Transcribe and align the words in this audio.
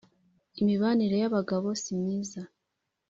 Imibanire 0.61 1.15
y’abagabo 1.19 1.65
simyiza 1.83 2.41